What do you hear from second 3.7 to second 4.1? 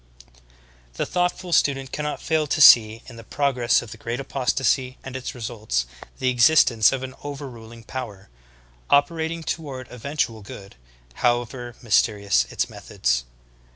of the